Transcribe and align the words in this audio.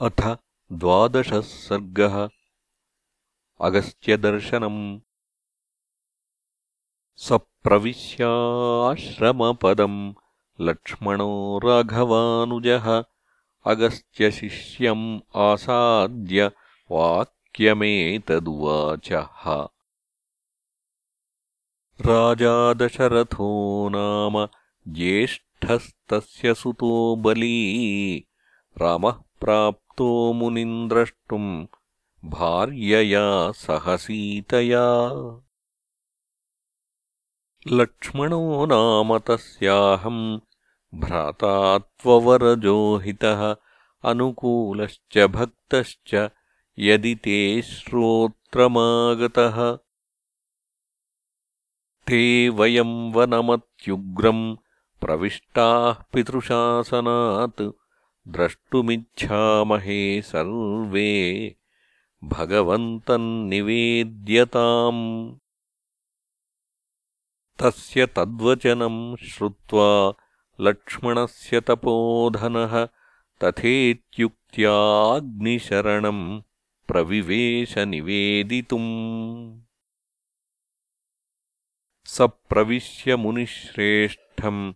अथ 0.00 0.36
द्वादशः 0.72 1.40
सर्गः। 1.40 2.28
अगस्त्यदर्शनम् 3.60 5.00
सप्रविश्याश्रमपदम् 7.16 10.14
लक्ष्मणो 10.60 11.60
राघवानुजः 11.64 13.04
अगस्त्यशिष्यम् 13.66 15.20
आसाद्य 15.36 16.50
वाक्यमेतदुवाचः। 16.90 19.68
राजा 22.06 22.74
दशरथो 22.74 23.88
नाम 23.88 24.48
ज्येष्ठस्तस्य 24.94 26.54
सुतो 26.54 27.16
बली। 27.16 28.26
रामः 28.78 29.10
प्राप् 29.10 29.87
मुनिम् 30.04 30.88
द्रष्टुम् 30.88 31.66
भार्यया 32.24 33.52
सह 33.52 33.96
सीतया 33.96 35.08
लक्ष्मणो 37.66 38.66
नाम 38.66 39.18
तस्याहम् 39.18 40.38
भ्राता 40.94 41.78
त्ववरजोहितः 41.78 43.56
अनुकूलश्च 44.04 45.18
भक्तश्च 45.18 46.30
यदि 46.78 47.14
ते 47.14 47.62
श्रोत्रमागतः। 47.62 49.78
ते 52.06 52.48
वयम् 52.48 53.14
वनमत्युग्रम् 53.14 54.56
प्रविष्टाः 55.00 55.92
पितृशासनात् 55.92 57.87
द्रष्टुमिच्छामहे 58.28 60.22
सर्वे 60.22 61.54
भगवन्तम् 62.24 63.48
निवेद्यताम् 63.48 65.34
तस्य 67.60 68.06
तद्वचनम् 68.06 69.16
श्रुत्वा 69.16 70.12
लक्ष्मणस्य 70.60 71.60
तपोधनः 71.60 72.88
तथेत्युक्त्याग्निशरणम् 73.44 76.40
प्रविवेशनिवेदितुम्। 76.88 79.60
स 82.06 82.20
प्रविश्य 82.20 83.16
मुनिश्रेष्ठम् 83.16 84.72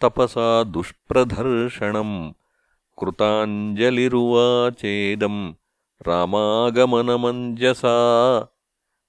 तपसा 0.00 0.64
दुष्प्रदर्शनम् 0.64 2.43
कृताञ्जलिरुवाचेदम् 2.98 5.52
रामागमनमञ्जसा 6.08 7.96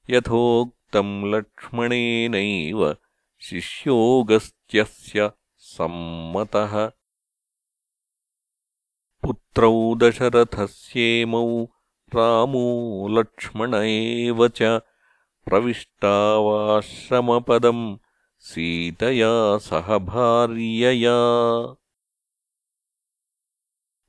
यथोक्तम् 0.09 1.33
लक्ष्मणेनैव 1.33 2.95
शिष्योऽगस्त्यस्य 3.39 5.31
सम्मतः। 5.58 6.91
पुत्रौ 9.23 9.95
दशरथस्येमौ 9.95 11.67
रामो 12.16 13.08
लक्ष्मण 13.11 13.73
एव 13.73 14.47
च 14.47 14.81
प्रविष्टावाश्रमपदम् 15.45 17.97
सीतया 18.39 19.58
सह 19.58 19.97
भार्यया 19.97 21.16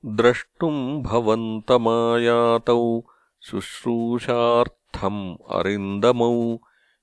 द्रष्टुम् 0.09 1.03
भवन्तमायातौ 1.03 3.03
शुश्रूषार्थम् 3.43 5.37
अरिन्दमौ 5.51 6.59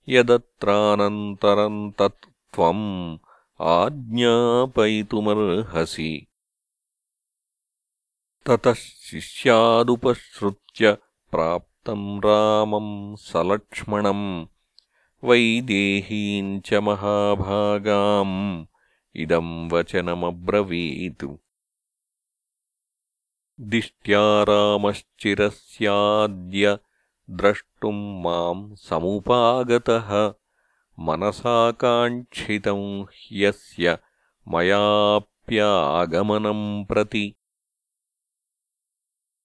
यदत्रानन्तरम् 0.09 1.91
तत् 1.91 2.55
त्वम् 2.55 3.17
आज्ञापयितुमर्हसि। 3.61 6.27
ततः 8.45 8.73
शिष्यादुपश्रुत्य 8.73 10.97
प्राप्तम् 11.31 12.21
रामम् 12.25 13.15
सलक्ष्मणम् 13.15 14.45
वैदेहीम् 15.23 16.61
च 16.61 16.73
महाभागाम्। 16.73 18.65
इदम् 19.15 19.71
वचनमब्रवीत् 19.71 21.25
दिष्ट्या 23.59 24.43
रामश्चिरस्याद्य 24.43 26.77
द्रष्टुम् 27.29 28.23
माम् 28.23 28.75
समुपागतः। 28.75 30.33
मनसाकाङ्क्षितम् 30.99 33.03
ह्यस्य 33.03 33.97
मयाप्यागमनम् 34.47 36.85
प्रति। 36.85 37.35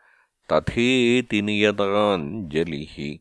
तथेति 0.54 1.42
नियताञ्जलिः। 1.42 3.18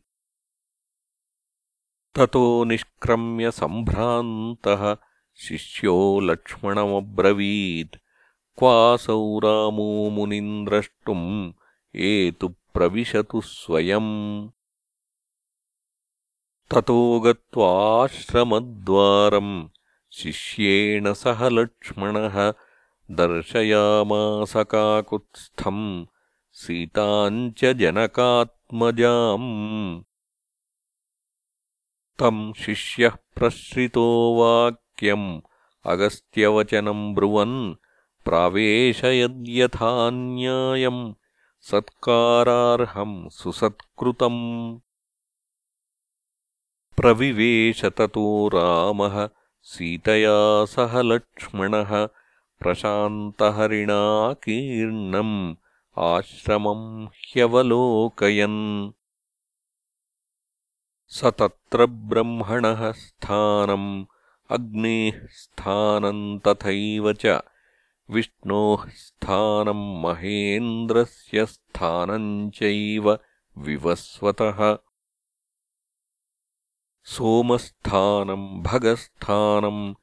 ततो 2.15 2.65
निष्क्रम्य 2.65 3.50
सम्भ्रान्तः 3.50 4.97
शिष्यो 5.37 6.21
लक्ष्मणमब्रवीत्। 6.21 7.97
क्वासौ 8.59 9.38
रामो 9.38 10.10
मुनिम् 10.10 10.66
द्रष्टुम् 10.66 11.53
एतु 11.97 12.48
प्रविशतु 12.48 13.41
स्वयम् 13.41 14.50
ततो 16.71 17.21
गत्वाश्रमद्वारम् 17.21 19.69
शिष्येण 20.12 21.12
सह 21.12 21.49
लक्ष्मणः 21.49 22.53
दर्शयामासकाकुत्स्थम् 23.10 26.06
सीताम् 26.53 27.53
च 27.59 27.65
जनकात्मजाम्। 27.65 30.03
तम् 32.19 32.54
शिष्यः 32.54 33.16
प्रश्रितो 33.37 34.41
वाक्यम् 34.41 35.41
अगस्त्यवचनम् 35.87 37.15
ब्रुवन् 37.15 37.75
प्रावेशयद्यथान्यायम् 38.25 41.15
सत्कारार्हम् 41.60 43.31
सुसत्कृतम् 43.31 44.78
प्रविवेश 46.97 47.84
ततो 47.84 48.51
रामः 48.55 49.29
सीतया 49.62 50.65
सह 50.65 51.03
लक्ष्मणः 51.03 52.09
प्रशान्तहरिणाकीर्णम् 52.61 55.55
आश्रमम् 55.99 57.07
ह्यवलोकयन्। 57.07 58.93
स 61.09 61.25
तत्र 61.25 61.87
ब्रह्मणः 61.87 62.93
स्थानम् 62.93 64.04
अग्नेः 64.51 65.27
स्थानम् 65.27 66.41
तथैव 66.47 67.13
च 67.13 67.42
विष्णोः 68.10 68.89
स्थानम् 68.89 70.03
महेन्द्रस्य 70.03 71.47
स्थानम् 71.47 72.51
चैव 72.51 73.19
विवस्वतः 73.59 74.78
सोमस्थानम् 77.06 78.62
भगस्थानम् 78.62 79.94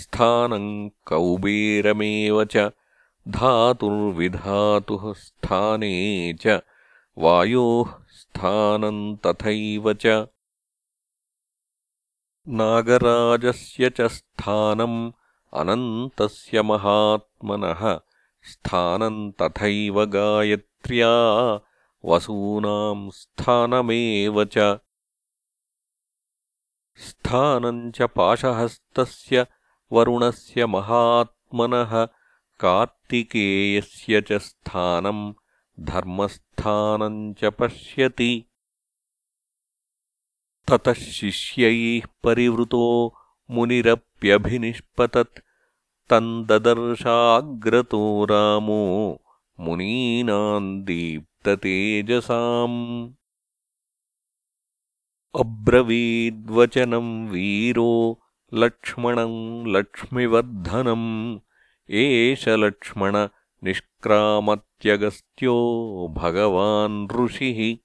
स्थानम् 0.00 0.90
कौबेरमेव 1.06 2.44
च 2.44 2.56
धातुर्विधातुः 3.28 5.12
स्थाने 5.12 5.92
च 6.40 6.60
वायोः 7.18 7.90
स्थानम् 8.18 9.16
तथैव 9.26 9.92
च। 9.92 10.06
नागराजस्य 12.48 13.90
च 13.90 14.00
स्थानम् 14.00 15.12
अनन्तस्य 15.54 16.62
महात्मनः 16.62 18.00
स्थानम् 18.52 19.32
तथैव 19.42 20.04
गायत्र्या 20.04 21.12
वसूनाम् 22.04 23.10
स्थानमेव 23.10 24.44
च 24.44 24.78
स्थानम् 26.96 27.92
च 27.92 28.02
पाशहस्तस्य 28.02 29.46
वरुणस्य 29.92 30.66
महात्मनः 30.66 32.08
कार्तिकेयस्य 32.60 34.20
च 34.20 34.32
स्थानम् 34.32 35.34
धर्मस्थानम् 35.80 37.34
च 37.34 37.44
पश्यति। 37.44 38.44
ततः 40.68 40.92
शिष्यैः 40.92 42.08
परिवृतो 42.24 43.14
मुनिरप्यभिनिष्पतत्। 43.50 45.40
तम् 46.10 46.46
ददर्शाग्रतो 46.46 48.24
रामो 48.24 49.20
मुनीनाम् 49.60 50.84
दीप्ततेजसाम् 50.84 53.12
अब्रवीद्वचनम् 55.38 57.28
वीरो 57.28 58.22
लक्ष्मणम् 58.54 59.66
लक्ष्मिवर्धनम् 59.66 61.38
एष 61.90 62.48
लक्ष्मण 62.48 63.28
निष्क्रामत्यगस्त्यो 63.64 65.56
भगवान् 66.16 67.12
ऋषिः। 67.12 67.76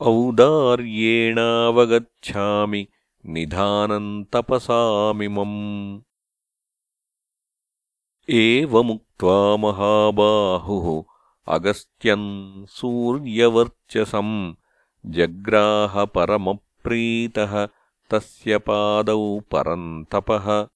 औदार्येणावगच्छामि 0.00 2.88
निधानम् 3.26 4.24
तपसामिमम् 4.32 6.00
एवमुक्त्वा 8.30 9.56
महाबाहुः 9.56 11.04
अगस्त्यम् 11.54 12.66
सूर्यवर्चसम् 12.66 14.54
जग्राहपरमप्रीतः 15.06 17.68
तस्य 18.10 18.58
पादौ 18.58 19.40
परन्तपः। 19.40 20.68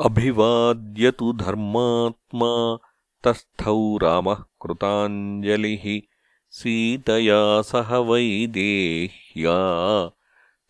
अभिवाद्यतु 0.00 1.32
धर्मात्मा 1.32 2.78
तस्थौ 3.24 3.96
रामः 3.96 4.34
कृताञ्जलिः 4.34 6.00
सीतया 6.50 7.62
सह 7.62 7.96
वैदेह्या 7.96 10.10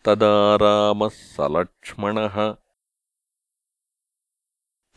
तदा 0.05 0.55
रामः 0.55 1.07
सलक्ष्मणः। 1.07 2.55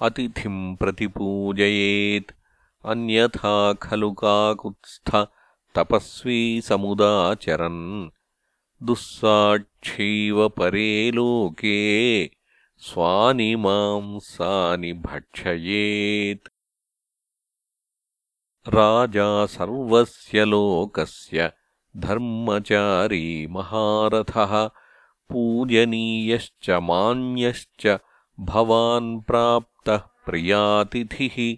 अतिथिम् 0.07 0.61
प्रतिपूजयेत् 0.81 2.33
अन्यथा 2.93 3.57
खलु 3.83 4.11
काकुत्स्थ 4.23 5.11
तपस्वी 5.77 6.41
समुदाचरन् 6.69 7.83
दुःसाक्षीव 8.87 10.47
परे 10.59 10.91
लोके 11.15 11.79
स्वानि 12.84 13.56
मांसानि 13.56 14.94
भक्षयेत्। 14.94 16.50
राजा 18.68 19.46
सर्वस्य 19.46 20.46
लोकस्य 20.46 21.52
धर्मचारी 21.98 23.48
महारथः 23.48 24.68
पूजनीयश्च 25.30 26.70
मान्यश्च 26.70 28.00
भवान् 28.40 29.22
प्राप्तः 29.22 29.98
प्रियातिथिः। 29.98 31.58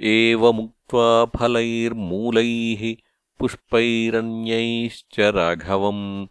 एवमुक्त्वा 0.00 1.24
फलैर्मूलैः 1.24 2.96
पुष्पैरन्यैश्च 3.38 5.20
राघवम् 5.20 6.26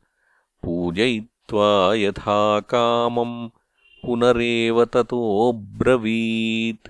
पूजयित्वा 0.64 1.35
यथा 1.54 2.60
कामम् 2.60 3.50
पुनरेव 4.06 4.86
ततोऽब्रवीत् 4.86 6.90